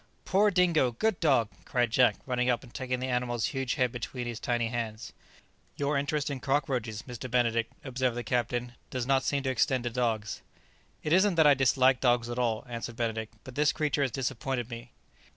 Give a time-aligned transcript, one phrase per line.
[0.25, 0.93] "Poor Dingo!
[0.93, 4.69] good dog!" cried Jack, running up and taking the animal's huge head between his tiny
[4.69, 5.13] hands.
[5.75, 7.29] "Your interest in cockroaches, Mr.
[7.29, 10.41] Benedict," observed the captain, "does not seem to extend to dogs."
[11.03, 14.71] "It isn't that I dislike dogs at all," answered Benedict; "but this creature has disappointed
[14.71, 14.91] me."